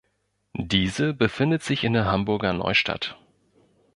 Diese 0.57 1.13
befindet 1.13 1.61
sich 1.61 1.83
in 1.83 1.93
der 1.93 2.05
Hamburger 2.05 2.53
Neustadt. 2.53 3.19